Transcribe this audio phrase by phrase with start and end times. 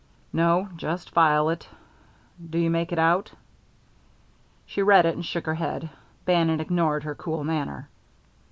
[0.33, 1.69] "No, just file it.
[2.49, 3.29] Do you make it out?"
[4.65, 5.91] She read it and shook her head.
[6.25, 7.87] Bannon ignored her cool manner.